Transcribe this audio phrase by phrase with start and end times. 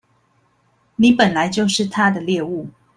[0.95, 2.69] 你本來就是他的獵物